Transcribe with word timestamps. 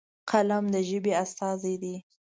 قلم 0.29 0.63
د 0.73 0.75
ژبې 0.89 1.11
استازی 1.23 1.75
دی. 1.83 1.95